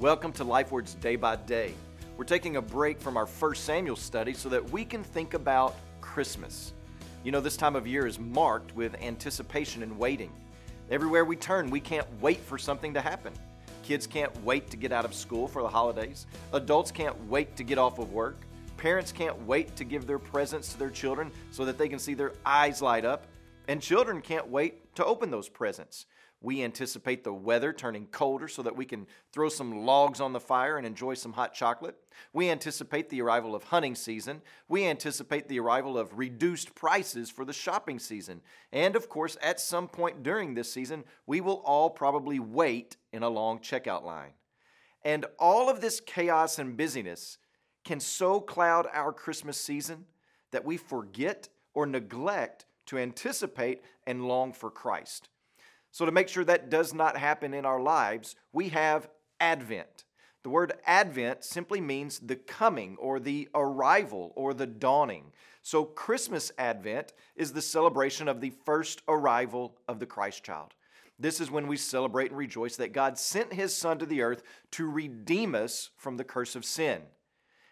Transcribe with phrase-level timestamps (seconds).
[0.00, 1.74] Welcome to LifeWords Day by Day.
[2.16, 5.76] We're taking a break from our first Samuel study so that we can think about
[6.00, 6.72] Christmas.
[7.22, 10.32] You know, this time of year is marked with anticipation and waiting.
[10.90, 13.34] Everywhere we turn, we can't wait for something to happen.
[13.82, 16.26] Kids can't wait to get out of school for the holidays.
[16.54, 18.38] Adults can't wait to get off of work.
[18.78, 22.14] Parents can't wait to give their presents to their children so that they can see
[22.14, 23.26] their eyes light up.
[23.68, 26.06] And children can't wait to open those presents.
[26.42, 30.40] We anticipate the weather turning colder so that we can throw some logs on the
[30.40, 31.96] fire and enjoy some hot chocolate.
[32.32, 34.40] We anticipate the arrival of hunting season.
[34.66, 38.40] We anticipate the arrival of reduced prices for the shopping season.
[38.72, 43.22] And of course, at some point during this season, we will all probably wait in
[43.22, 44.32] a long checkout line.
[45.04, 47.36] And all of this chaos and busyness
[47.84, 50.06] can so cloud our Christmas season
[50.52, 55.28] that we forget or neglect to anticipate and long for Christ.
[55.92, 59.08] So, to make sure that does not happen in our lives, we have
[59.40, 60.04] Advent.
[60.42, 65.32] The word Advent simply means the coming or the arrival or the dawning.
[65.62, 70.74] So, Christmas Advent is the celebration of the first arrival of the Christ child.
[71.18, 74.42] This is when we celebrate and rejoice that God sent His Son to the earth
[74.72, 77.02] to redeem us from the curse of sin.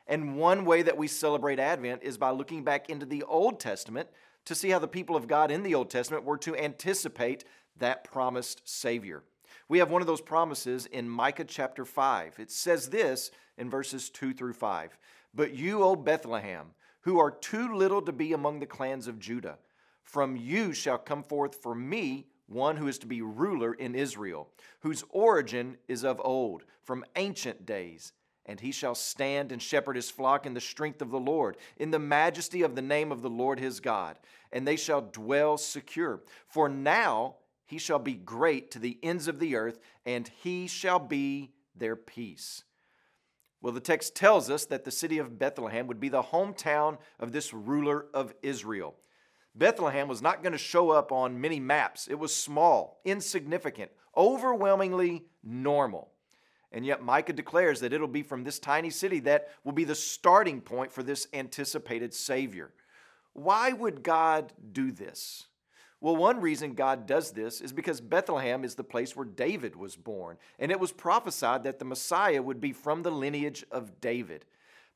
[0.06, 4.08] And one way that we celebrate Advent is by looking back into the Old Testament
[4.44, 7.44] to see how the people of God in the Old Testament were to anticipate
[7.78, 9.22] that promised Savior.
[9.68, 12.38] We have one of those promises in Micah chapter 5.
[12.38, 14.96] It says this in verses 2 through 5
[15.34, 16.68] But you, O Bethlehem,
[17.02, 19.58] who are too little to be among the clans of Judah,
[20.02, 24.48] from you shall come forth for me one who is to be ruler in Israel,
[24.80, 28.12] whose origin is of old, from ancient days.
[28.46, 31.90] And he shall stand and shepherd his flock in the strength of the Lord, in
[31.90, 34.18] the majesty of the name of the Lord his God,
[34.50, 36.22] and they shall dwell secure.
[36.46, 37.36] For now
[37.68, 41.96] he shall be great to the ends of the earth, and he shall be their
[41.96, 42.64] peace.
[43.60, 47.30] Well, the text tells us that the city of Bethlehem would be the hometown of
[47.30, 48.94] this ruler of Israel.
[49.54, 52.08] Bethlehem was not going to show up on many maps.
[52.08, 56.12] It was small, insignificant, overwhelmingly normal.
[56.72, 59.94] And yet, Micah declares that it'll be from this tiny city that will be the
[59.94, 62.72] starting point for this anticipated Savior.
[63.34, 65.48] Why would God do this?
[66.00, 69.96] Well, one reason God does this is because Bethlehem is the place where David was
[69.96, 74.44] born, and it was prophesied that the Messiah would be from the lineage of David.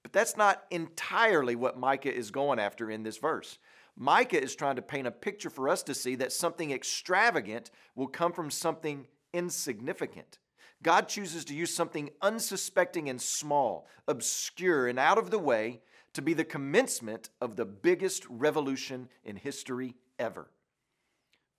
[0.02, 3.58] But that's not entirely what Micah is going after in this verse.
[3.96, 8.06] Micah is trying to paint a picture for us to see that something extravagant will
[8.06, 10.38] come from something insignificant.
[10.82, 15.82] God chooses to use something unsuspecting and small, obscure, and out of the way
[16.14, 20.50] to be the commencement of the biggest revolution in history ever.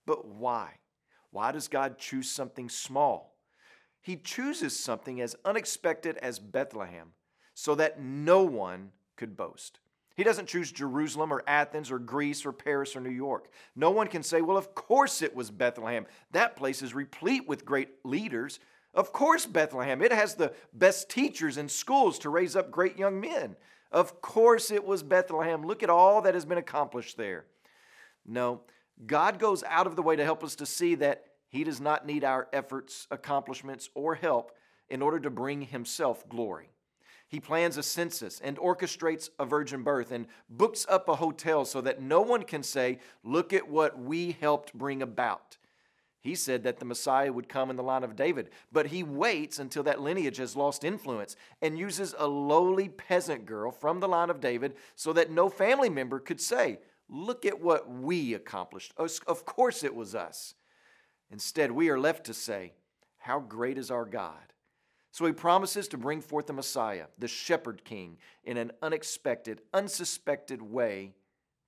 [0.06, 0.74] But why?
[1.30, 3.36] Why does God choose something small?
[4.00, 7.12] He chooses something as unexpected as Bethlehem
[7.54, 9.80] so that no one could boast.
[10.16, 13.50] He doesn't choose Jerusalem or Athens or Greece or Paris or New York.
[13.74, 16.06] No one can say, well, of course it was Bethlehem.
[16.30, 18.60] That place is replete with great leaders.
[18.94, 20.02] Of course, Bethlehem.
[20.02, 23.56] It has the best teachers and schools to raise up great young men.
[23.90, 25.66] Of course, it was Bethlehem.
[25.66, 27.46] Look at all that has been accomplished there.
[28.24, 28.60] No,
[29.06, 32.06] God goes out of the way to help us to see that He does not
[32.06, 34.52] need our efforts, accomplishments, or help
[34.88, 36.70] in order to bring Himself glory.
[37.26, 41.80] He plans a census and orchestrates a virgin birth and books up a hotel so
[41.80, 45.58] that no one can say, Look at what we helped bring about.
[46.20, 49.58] He said that the Messiah would come in the line of David, but he waits
[49.58, 54.30] until that lineage has lost influence and uses a lowly peasant girl from the line
[54.30, 56.78] of David so that no family member could say,
[57.08, 58.92] Look at what we accomplished.
[58.96, 60.54] Of course, it was us.
[61.30, 62.72] Instead, we are left to say,
[63.18, 64.52] How great is our God!
[65.10, 70.60] So he promises to bring forth the Messiah, the shepherd king, in an unexpected, unsuspected
[70.60, 71.14] way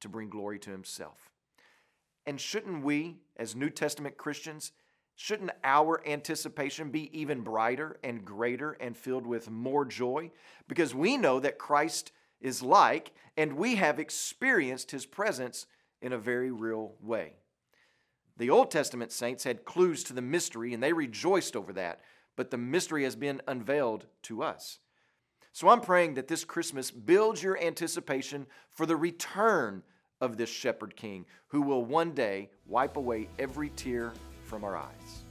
[0.00, 1.30] to bring glory to himself.
[2.26, 4.72] And shouldn't we, as New Testament Christians,
[5.14, 10.32] shouldn't our anticipation be even brighter and greater and filled with more joy?
[10.66, 12.10] Because we know that Christ
[12.40, 15.66] is like, and we have experienced his presence
[16.02, 17.34] in a very real way.
[18.36, 22.00] The Old Testament saints had clues to the mystery and they rejoiced over that,
[22.36, 24.78] but the mystery has been unveiled to us.
[25.52, 29.82] So I'm praying that this Christmas builds your anticipation for the return
[30.20, 34.12] of this shepherd king who will one day wipe away every tear
[34.44, 35.24] from our eyes.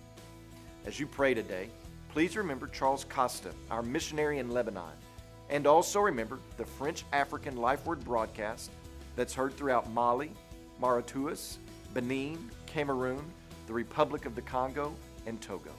[0.85, 1.69] As you pray today,
[2.09, 4.93] please remember Charles Costa, our missionary in Lebanon
[5.49, 8.71] and also remember the French African Life Word broadcast
[9.15, 10.31] that's heard throughout Mali,
[10.79, 11.59] Mauritius,
[11.93, 13.23] Benin, Cameroon,
[13.67, 14.93] the Republic of the Congo,
[15.25, 15.71] and Togo.